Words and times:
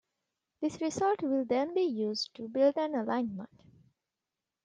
This 0.61 0.81
result 0.81 1.21
will 1.21 1.45
then 1.45 1.75
be 1.75 1.83
used 1.83 2.33
to 2.33 2.47
build 2.47 2.75
an 2.75 2.95
alignment. 2.95 3.61